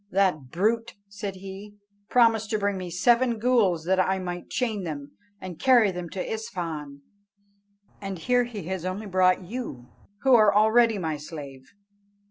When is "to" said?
2.49-2.57, 6.09-6.27